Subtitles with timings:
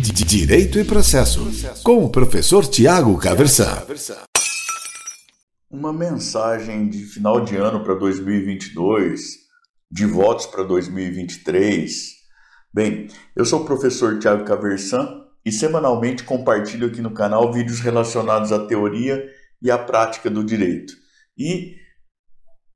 [0.00, 1.50] Direito e Processo,
[1.82, 3.84] com o professor Tiago Caversan.
[5.68, 9.38] Uma mensagem de final de ano para 2022,
[9.90, 12.12] de votos para 2023.
[12.72, 18.52] Bem, eu sou o professor Tiago Caversan e semanalmente compartilho aqui no canal vídeos relacionados
[18.52, 19.20] à teoria
[19.60, 20.92] e à prática do direito.
[21.36, 21.74] E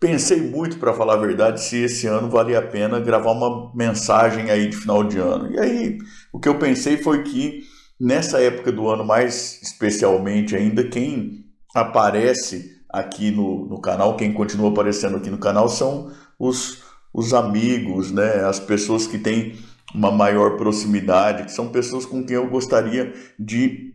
[0.02, 4.50] Pensei muito, para falar a verdade, se esse ano valia a pena gravar uma mensagem
[4.50, 5.52] aí de final de ano.
[5.52, 5.98] E aí,
[6.32, 7.60] o que eu pensei foi que
[8.00, 14.70] nessa época do ano, mais especialmente ainda, quem aparece aqui no, no canal, quem continua
[14.70, 16.82] aparecendo aqui no canal, são os,
[17.14, 18.44] os amigos, né?
[18.44, 19.54] as pessoas que têm
[19.94, 23.94] uma maior proximidade, que são pessoas com quem eu gostaria de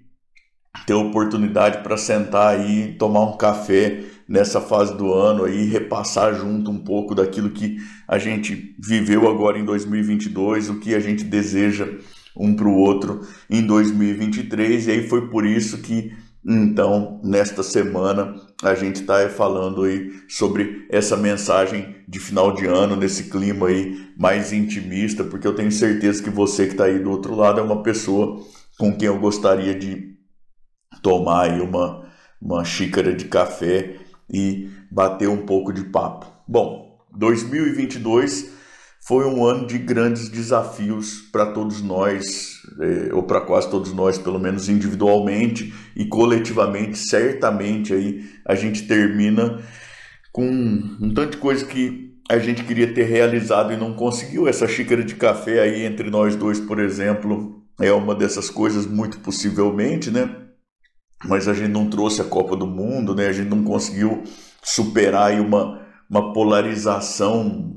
[0.85, 6.69] ter oportunidade para sentar aí, tomar um café nessa fase do ano aí, repassar junto
[6.69, 7.77] um pouco daquilo que
[8.07, 11.87] a gente viveu agora em 2022, o que a gente deseja
[12.35, 14.87] um para o outro em 2023.
[14.87, 16.11] E aí foi por isso que
[16.49, 22.95] então, nesta semana, a gente está falando aí sobre essa mensagem de final de ano,
[22.95, 27.11] nesse clima aí mais intimista, porque eu tenho certeza que você que está aí do
[27.11, 28.41] outro lado é uma pessoa
[28.79, 30.15] com quem eu gostaria de
[31.01, 32.07] tomar aí uma,
[32.41, 33.97] uma xícara de café
[34.31, 36.27] e bater um pouco de papo.
[36.47, 38.57] Bom, 2022
[39.07, 44.17] foi um ano de grandes desafios para todos nós, é, ou para quase todos nós,
[44.17, 46.97] pelo menos individualmente e coletivamente.
[46.97, 49.61] Certamente aí a gente termina
[50.33, 54.47] com um tanto de coisa que a gente queria ter realizado e não conseguiu.
[54.47, 59.19] Essa xícara de café aí entre nós dois, por exemplo, é uma dessas coisas, muito
[59.19, 60.46] possivelmente, né?
[61.25, 63.27] Mas a gente não trouxe a Copa do Mundo, né?
[63.27, 64.23] A gente não conseguiu
[64.63, 67.75] superar uma, uma polarização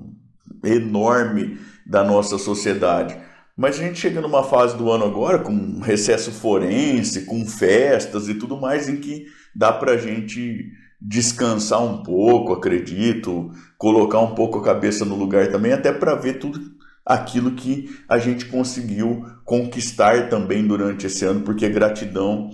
[0.64, 3.16] enorme da nossa sociedade.
[3.56, 8.34] Mas a gente chega numa fase do ano agora com recesso forense, com festas e
[8.34, 14.58] tudo mais, em que dá para a gente descansar um pouco, acredito, colocar um pouco
[14.58, 16.60] a cabeça no lugar também, até para ver tudo
[17.04, 22.50] aquilo que a gente conseguiu conquistar também durante esse ano, porque gratidão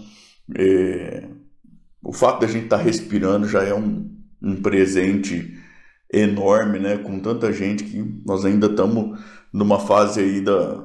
[0.54, 1.28] é,
[2.02, 4.08] o fato da gente estar tá respirando já é um,
[4.42, 5.58] um presente
[6.12, 6.98] enorme, né?
[6.98, 9.20] Com tanta gente que nós ainda estamos
[9.52, 10.84] numa fase aí da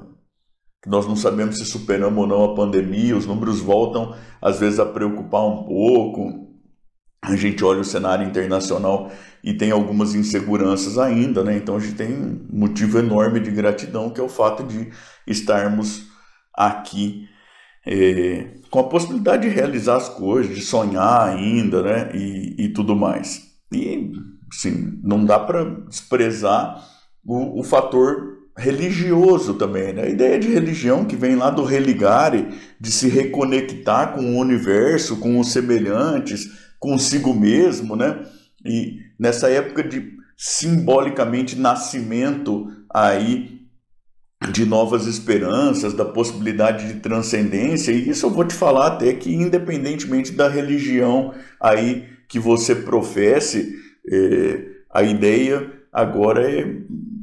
[0.83, 4.79] que nós não sabemos se superamos ou não a pandemia, os números voltam às vezes
[4.79, 6.49] a preocupar um pouco.
[7.23, 9.11] A gente olha o cenário internacional
[9.43, 11.55] e tem algumas inseguranças ainda, né?
[11.55, 14.89] Então a gente tem um motivo enorme de gratidão que é o fato de
[15.27, 16.07] estarmos
[16.51, 17.29] aqui
[17.85, 22.11] é, com a possibilidade de realizar as coisas, de sonhar ainda, né?
[22.13, 23.51] E, e tudo mais.
[23.73, 24.11] E,
[24.51, 26.83] sim, não dá para desprezar
[27.25, 30.03] o, o fator religioso também, né?
[30.03, 32.49] A ideia de religião que vem lá do religare,
[32.79, 36.47] de se reconectar com o universo, com os semelhantes,
[36.79, 38.23] consigo mesmo, né?
[38.65, 43.60] E nessa época de simbolicamente nascimento aí
[44.49, 49.31] de novas esperanças, da possibilidade de transcendência, e isso eu vou te falar até que
[49.31, 53.75] independentemente da religião aí que você professe,
[54.11, 56.65] é, a ideia agora é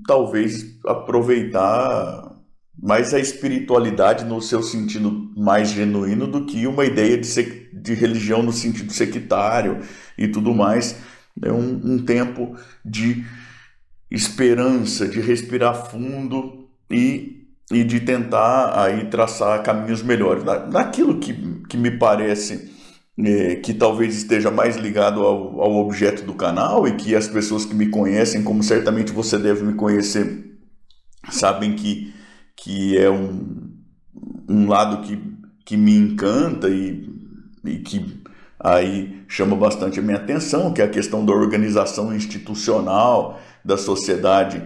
[0.06, 2.36] talvez aproveitar
[2.80, 8.42] mais a espiritualidade no seu sentido mais genuíno do que uma ideia de, de religião
[8.42, 9.80] no sentido sectário
[10.16, 10.96] e tudo mais.
[11.42, 13.24] É um, um tempo de
[14.10, 16.57] esperança, de respirar fundo
[16.90, 20.44] e, e de tentar aí traçar caminhos melhores.
[20.70, 21.32] naquilo que,
[21.68, 22.70] que me parece
[23.24, 27.64] é, que talvez esteja mais ligado ao, ao objeto do canal e que as pessoas
[27.64, 30.56] que me conhecem, como certamente você deve me conhecer,
[31.30, 32.14] sabem que,
[32.56, 33.70] que é um,
[34.48, 35.20] um lado que,
[35.64, 37.08] que me encanta e,
[37.64, 38.22] e que
[38.58, 44.62] aí chama bastante a minha atenção, que é a questão da organização institucional da sociedade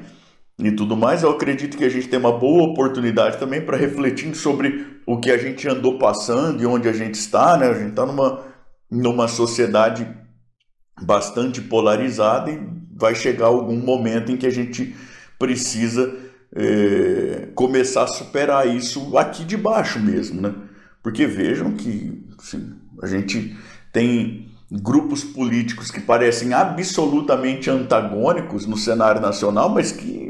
[0.62, 4.33] e tudo mais, eu acredito que a gente tem uma boa oportunidade também para refletir
[4.37, 7.69] sobre o que a gente andou passando e onde a gente está, né?
[7.69, 8.44] A gente está numa,
[8.88, 10.06] numa sociedade
[11.03, 12.61] bastante polarizada e
[12.94, 14.94] vai chegar algum momento em que a gente
[15.37, 16.14] precisa
[16.55, 20.55] é, começar a superar isso aqui de baixo mesmo, né?
[21.03, 22.73] Porque vejam que assim,
[23.03, 23.56] a gente
[23.93, 30.22] tem grupos políticos que parecem absolutamente antagônicos no cenário nacional, mas que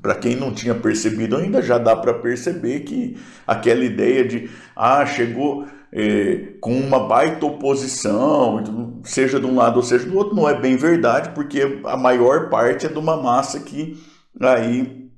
[0.00, 3.16] para quem não tinha percebido ainda, já dá para perceber que
[3.46, 9.82] aquela ideia de ah, chegou eh, com uma baita oposição, seja de um lado ou
[9.82, 13.60] seja do outro, não é bem verdade, porque a maior parte é de uma massa
[13.60, 13.96] que
[14.40, 15.08] aí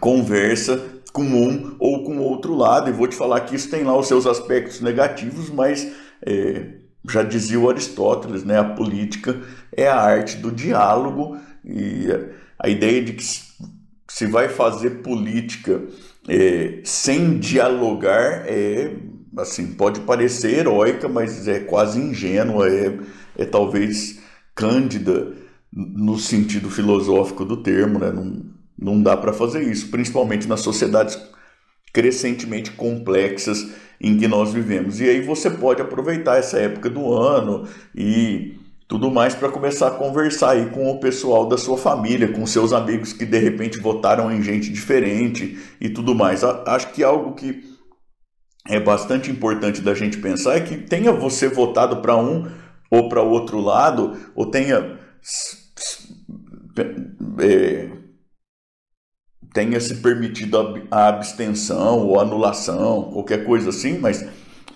[0.00, 0.82] conversa
[1.12, 3.96] com um ou com outro outro lado, e vou te falar que isso tem lá
[3.96, 5.90] os seus aspectos negativos, mas
[6.24, 6.74] é,
[7.08, 9.40] já dizia o Aristóteles, né, a política
[9.76, 12.06] é a arte do diálogo, e
[12.58, 13.24] a ideia de que
[14.08, 15.82] se vai fazer política
[16.28, 18.96] é, sem dialogar é
[19.36, 22.98] assim pode parecer heróica, mas é quase ingênua, é,
[23.36, 24.20] é talvez
[24.54, 25.32] cândida
[25.72, 28.10] no sentido filosófico do termo, né?
[28.10, 28.44] Não,
[28.78, 31.18] não dá para fazer isso, principalmente nas sociedades
[31.92, 35.00] crescentemente complexas em que nós vivemos.
[35.00, 38.57] E aí você pode aproveitar essa época do ano e
[38.88, 42.72] tudo mais para começar a conversar aí com o pessoal da sua família, com seus
[42.72, 46.42] amigos que de repente votaram em gente diferente e tudo mais.
[46.42, 47.62] Acho que algo que
[48.66, 52.50] é bastante importante da gente pensar é que tenha você votado para um
[52.90, 54.98] ou para o outro lado, ou tenha
[57.40, 57.90] é,
[59.52, 64.26] tenha se permitido a abstenção ou anulação, qualquer coisa assim, mas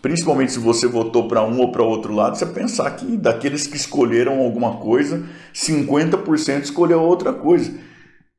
[0.02, 3.76] principalmente se você votou para um ou para outro lado, você pensar que daqueles que
[3.76, 7.72] escolheram alguma coisa, 50% escolheu outra coisa.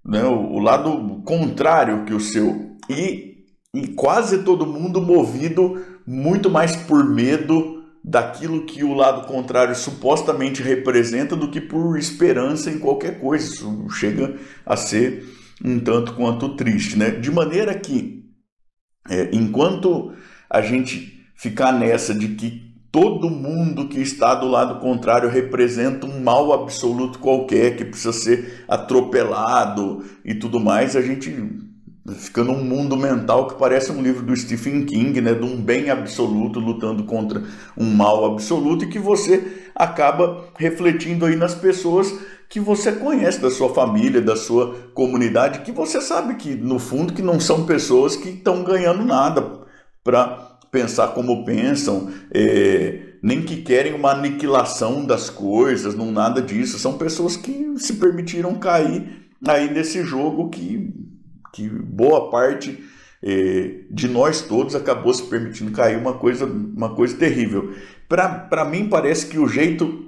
[0.06, 0.22] Né?
[0.26, 2.76] O, o, lado contrário que o seu.
[2.90, 9.74] E, e quase todo mundo movido muito mais por medo daquilo que o lado contrário
[9.74, 13.46] supostamente representa do que por esperança em qualquer coisa.
[13.46, 14.36] Isso chega
[14.66, 15.26] a ser
[15.64, 17.00] um tanto quanto triste.
[17.00, 17.12] Né?
[17.12, 18.26] De maneira que,
[19.10, 20.12] é, enquanto
[20.50, 26.22] a gente ficar nessa de que todo mundo que está do lado contrário representa um
[26.22, 31.32] mal absoluto qualquer que precisa ser atropelado e tudo mais, a gente
[32.18, 35.90] fica num mundo mental que parece um livro do Stephen King, né, de um bem
[35.90, 37.42] absoluto lutando contra
[37.76, 42.14] um mal absoluto e que você acaba refletindo aí nas pessoas
[42.48, 47.14] que você conhece da sua família, da sua comunidade, que você sabe que no fundo
[47.14, 49.64] que não são pessoas que estão ganhando nada
[50.04, 56.80] para pensar como pensam, é, nem que querem uma aniquilação das coisas, não nada disso.
[56.80, 60.92] São pessoas que se permitiram cair aí nesse jogo que,
[61.54, 62.84] que boa parte
[63.22, 67.72] é, de nós todos acabou se permitindo cair uma coisa, uma coisa terrível.
[68.10, 70.08] Para mim parece que o jeito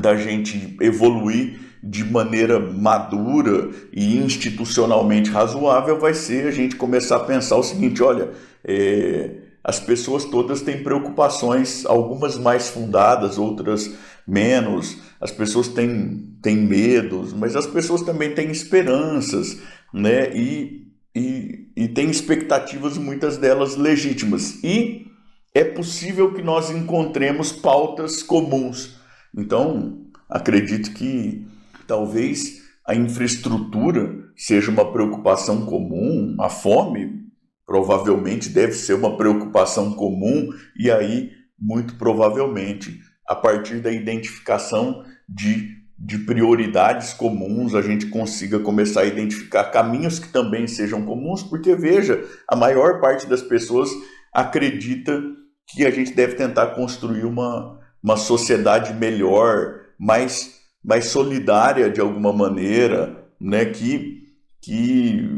[0.00, 7.24] da gente evoluir de maneira madura e institucionalmente razoável vai ser a gente começar a
[7.24, 8.30] pensar o seguinte, olha,
[8.64, 13.92] é, as pessoas todas têm preocupações, algumas mais fundadas, outras
[14.24, 14.98] menos.
[15.20, 19.60] As pessoas têm, têm medos, mas as pessoas também têm esperanças,
[19.92, 20.30] né?
[20.32, 24.62] E, e, e têm expectativas, muitas delas legítimas.
[24.62, 25.08] E
[25.52, 29.00] é possível que nós encontremos pautas comuns.
[29.36, 31.44] Então, acredito que
[31.88, 37.25] talvez a infraestrutura seja uma preocupação comum, a fome
[37.66, 45.76] provavelmente deve ser uma preocupação comum, e aí, muito provavelmente, a partir da identificação de,
[45.98, 51.74] de prioridades comuns, a gente consiga começar a identificar caminhos que também sejam comuns, porque
[51.74, 53.90] veja, a maior parte das pessoas
[54.32, 55.20] acredita
[55.66, 62.32] que a gente deve tentar construir uma, uma sociedade melhor, mais, mais solidária de alguma
[62.32, 64.22] maneira, né, que,
[64.62, 65.28] que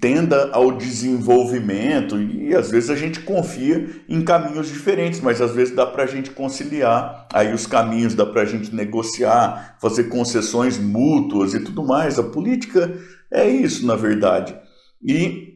[0.00, 5.74] tenda ao desenvolvimento e às vezes a gente confia em caminhos diferentes, mas às vezes
[5.74, 10.78] dá para a gente conciliar aí os caminhos, dá para a gente negociar, fazer concessões
[10.78, 12.18] mútuas e tudo mais.
[12.18, 12.96] A política
[13.30, 14.54] é isso, na verdade.
[15.02, 15.53] E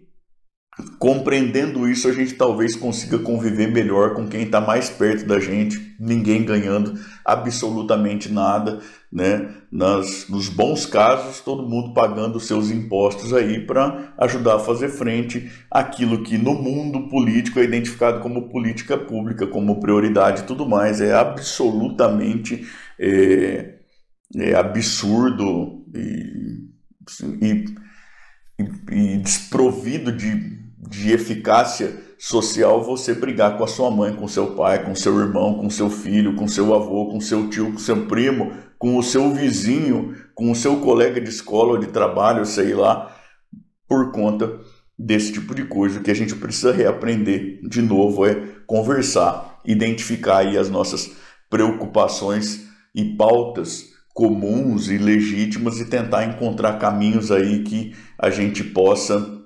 [0.98, 5.94] Compreendendo isso, a gente talvez consiga conviver melhor com quem está mais perto da gente,
[5.98, 8.80] ninguém ganhando absolutamente nada,
[9.12, 9.54] né?
[9.72, 15.50] Nas, nos bons casos, todo mundo pagando seus impostos aí para ajudar a fazer frente
[15.68, 21.00] àquilo que no mundo político é identificado como política pública, como prioridade e tudo mais.
[21.00, 22.64] É absolutamente
[22.98, 23.74] é,
[24.36, 26.68] é absurdo e,
[27.42, 27.64] e,
[28.90, 34.84] e desprovido de de eficácia social você brigar com a sua mãe, com seu pai,
[34.84, 38.52] com seu irmão, com seu filho, com seu avô, com seu tio, com seu primo,
[38.78, 43.14] com o seu vizinho, com o seu colega de escola ou de trabalho, sei lá,
[43.88, 44.60] por conta
[44.98, 45.98] desse tipo de coisa.
[45.98, 48.34] O que a gente precisa reaprender de novo é
[48.66, 51.12] conversar, identificar aí as nossas
[51.48, 59.37] preocupações e pautas comuns e legítimas e tentar encontrar caminhos aí que a gente possa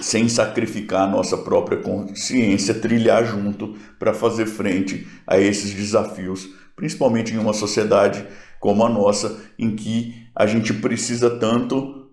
[0.00, 7.34] sem sacrificar a nossa própria consciência, trilhar junto para fazer frente a esses desafios, principalmente
[7.34, 8.26] em uma sociedade
[8.60, 12.10] como a nossa, em que a gente precisa tanto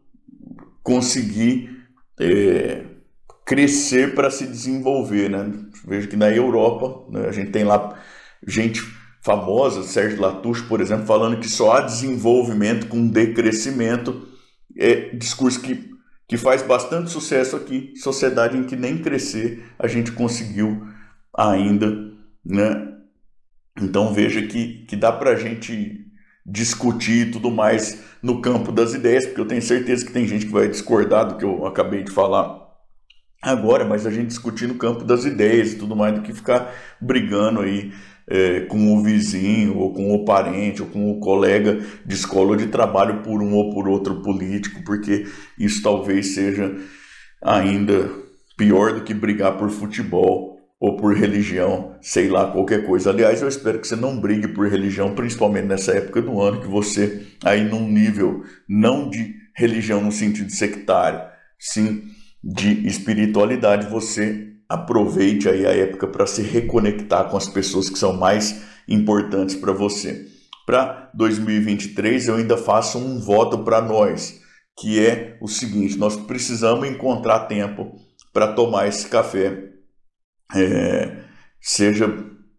[0.83, 1.83] conseguir
[2.19, 2.83] é,
[3.45, 5.51] crescer para se desenvolver, né?
[5.87, 7.97] Vejo que na Europa, né, a gente tem lá
[8.45, 8.81] gente
[9.21, 14.27] famosa, Sérgio Latouche, por exemplo, falando que só há desenvolvimento com decrescimento.
[14.77, 15.94] É discurso que,
[16.27, 20.87] que faz bastante sucesso aqui, sociedade em que nem crescer a gente conseguiu
[21.37, 22.11] ainda,
[22.43, 22.93] né?
[23.81, 26.05] Então veja que, que dá para a gente
[26.45, 30.51] discutir tudo mais no campo das ideias, porque eu tenho certeza que tem gente que
[30.51, 32.65] vai discordar do que eu acabei de falar
[33.41, 36.73] agora, mas a gente discutir no campo das ideias e tudo mais do que ficar
[36.99, 37.93] brigando aí
[38.27, 42.55] é, com o vizinho, ou com o parente, ou com o colega de escola ou
[42.55, 45.25] de trabalho por um ou por outro político, porque
[45.59, 46.75] isso talvez seja
[47.43, 48.09] ainda
[48.57, 53.09] pior do que brigar por futebol ou por religião, sei lá, qualquer coisa.
[53.09, 56.67] Aliás, eu espero que você não brigue por religião, principalmente nessa época do ano, que
[56.67, 61.21] você, aí num nível não de religião no sentido sectário,
[61.57, 62.03] sim
[62.43, 68.13] de espiritualidade, você aproveite aí a época para se reconectar com as pessoas que são
[68.13, 70.27] mais importantes para você.
[70.65, 74.41] Para 2023, eu ainda faço um voto para nós,
[74.77, 77.95] que é o seguinte: nós precisamos encontrar tempo
[78.33, 79.75] para tomar esse café
[80.53, 81.17] é,
[81.61, 82.13] seja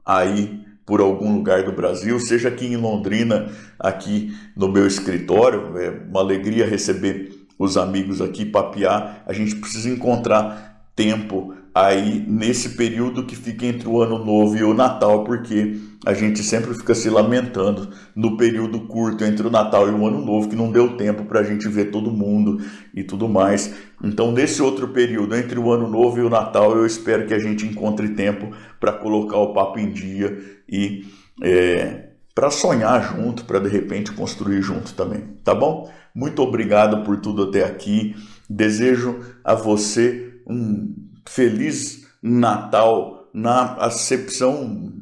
[0.05, 5.77] aí por algum lugar do Brasil, seja aqui em Londrina, aqui no meu escritório.
[5.79, 9.23] É uma alegria receber os amigos aqui, papear.
[9.27, 14.65] A gente precisa encontrar tempo aí nesse período que fica entre o ano novo e
[14.65, 19.87] o Natal, porque a gente sempre fica se lamentando no período curto entre o Natal
[19.87, 22.65] e o ano novo, que não deu tempo para a gente ver todo mundo
[22.95, 23.75] e tudo mais.
[24.03, 27.39] Então, nesse outro período, entre o ano novo e o Natal, eu espero que a
[27.39, 30.35] gente encontre tempo para colocar o papo em dia
[30.67, 31.05] e
[31.43, 35.93] é, para sonhar junto, para de repente construir junto também, tá bom?
[36.15, 38.17] Muito obrigado por tudo até aqui.
[38.49, 44.93] Desejo a você um feliz Natal na acepção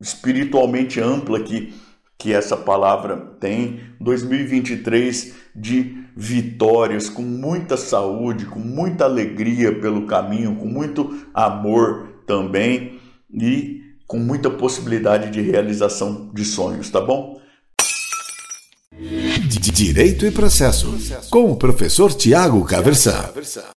[0.00, 1.74] espiritualmente ampla que,
[2.18, 3.80] que essa palavra tem.
[4.00, 12.98] 2023 de vitórias, com muita saúde, com muita alegria pelo caminho, com muito amor também
[13.32, 17.40] e com muita possibilidade de realização de sonhos, tá bom?
[19.72, 20.94] Direito e processo,
[21.30, 23.30] com o professor Tiago Caversan.